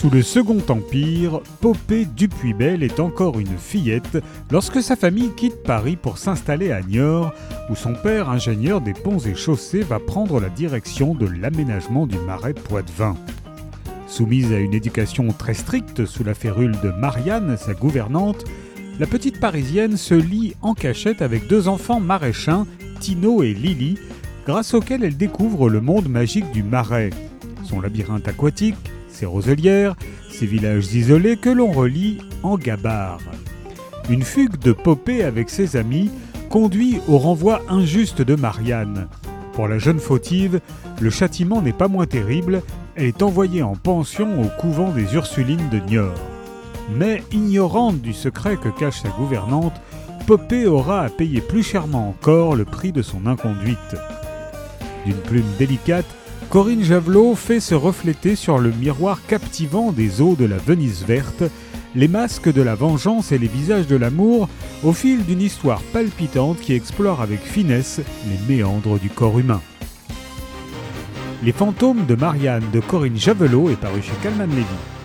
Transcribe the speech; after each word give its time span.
Sous 0.00 0.08
le 0.08 0.22
Second 0.22 0.62
Empire, 0.70 1.40
Popée 1.60 2.06
Dupuy-Belle 2.06 2.82
est 2.82 3.00
encore 3.00 3.38
une 3.38 3.58
fillette 3.58 4.16
lorsque 4.50 4.82
sa 4.82 4.96
famille 4.96 5.34
quitte 5.36 5.62
Paris 5.62 5.96
pour 5.96 6.16
s'installer 6.16 6.72
à 6.72 6.80
Niort, 6.80 7.34
où 7.68 7.76
son 7.76 7.92
père, 7.92 8.30
ingénieur 8.30 8.80
des 8.80 8.94
ponts 8.94 9.18
et 9.18 9.34
chaussées, 9.34 9.82
va 9.82 9.98
prendre 9.98 10.40
la 10.40 10.48
direction 10.48 11.14
de 11.14 11.26
l'aménagement 11.26 12.06
du 12.06 12.16
marais 12.16 12.54
Poitevin. 12.54 13.14
Soumise 14.06 14.50
à 14.54 14.58
une 14.58 14.72
éducation 14.72 15.28
très 15.34 15.52
stricte 15.52 16.06
sous 16.06 16.24
la 16.24 16.32
férule 16.32 16.78
de 16.82 16.92
Marianne, 16.92 17.58
sa 17.58 17.74
gouvernante, 17.74 18.46
la 18.98 19.06
petite 19.06 19.38
Parisienne 19.38 19.98
se 19.98 20.14
lie 20.14 20.54
en 20.62 20.72
cachette 20.72 21.20
avec 21.20 21.46
deux 21.46 21.68
enfants 21.68 22.00
maraîchins, 22.00 22.66
Tino 23.00 23.42
et 23.42 23.52
Lily, 23.52 23.98
grâce 24.46 24.72
auxquels 24.72 25.04
elle 25.04 25.18
découvre 25.18 25.68
le 25.68 25.82
monde 25.82 26.08
magique 26.08 26.50
du 26.52 26.62
marais, 26.62 27.10
son 27.64 27.82
labyrinthe 27.82 28.28
aquatique, 28.28 28.78
ses 29.20 29.26
roselières, 29.26 29.96
ces 30.30 30.46
villages 30.46 30.94
isolés 30.94 31.36
que 31.36 31.50
l'on 31.50 31.72
relie 31.72 32.18
en 32.42 32.56
gabarre. 32.56 33.20
Une 34.08 34.22
fugue 34.22 34.56
de 34.56 34.72
Popée 34.72 35.22
avec 35.24 35.50
ses 35.50 35.76
amis 35.76 36.10
conduit 36.48 37.00
au 37.06 37.18
renvoi 37.18 37.60
injuste 37.68 38.22
de 38.22 38.34
Marianne. 38.34 39.08
Pour 39.52 39.68
la 39.68 39.78
jeune 39.78 39.98
fautive, 40.00 40.60
le 41.02 41.10
châtiment 41.10 41.60
n'est 41.60 41.74
pas 41.74 41.86
moins 41.86 42.06
terrible, 42.06 42.62
elle 42.96 43.04
est 43.04 43.22
envoyée 43.22 43.62
en 43.62 43.76
pension 43.76 44.40
au 44.42 44.46
couvent 44.58 44.90
des 44.90 45.14
Ursulines 45.14 45.68
de 45.68 45.80
Niort. 45.80 46.14
Mais 46.90 47.22
ignorante 47.30 48.00
du 48.00 48.14
secret 48.14 48.56
que 48.56 48.70
cache 48.70 49.02
sa 49.02 49.10
gouvernante, 49.10 49.78
Popée 50.26 50.66
aura 50.66 51.02
à 51.02 51.10
payer 51.10 51.42
plus 51.42 51.62
chèrement 51.62 52.08
encore 52.08 52.56
le 52.56 52.64
prix 52.64 52.92
de 52.92 53.02
son 53.02 53.26
inconduite. 53.26 53.96
D'une 55.04 55.14
plume 55.16 55.50
délicate, 55.58 56.06
Corinne 56.50 56.82
Javelot 56.82 57.36
fait 57.36 57.60
se 57.60 57.76
refléter 57.76 58.34
sur 58.34 58.58
le 58.58 58.72
miroir 58.72 59.24
captivant 59.28 59.92
des 59.92 60.20
eaux 60.20 60.34
de 60.34 60.44
la 60.44 60.56
Venise 60.56 61.04
verte 61.06 61.44
les 61.94 62.08
masques 62.08 62.52
de 62.52 62.60
la 62.60 62.74
vengeance 62.74 63.30
et 63.30 63.38
les 63.38 63.46
visages 63.46 63.86
de 63.86 63.94
l'amour 63.94 64.48
au 64.82 64.92
fil 64.92 65.24
d'une 65.24 65.42
histoire 65.42 65.80
palpitante 65.92 66.58
qui 66.58 66.72
explore 66.72 67.20
avec 67.20 67.40
finesse 67.40 68.00
les 68.26 68.56
méandres 68.56 68.98
du 68.98 69.10
corps 69.10 69.38
humain. 69.38 69.60
Les 71.44 71.52
fantômes 71.52 72.04
de 72.06 72.16
Marianne 72.16 72.68
de 72.72 72.80
Corinne 72.80 73.16
Javelot 73.16 73.70
est 73.70 73.80
paru 73.80 74.02
chez 74.02 74.12
Calman 74.20 74.50
Levy. 74.50 74.99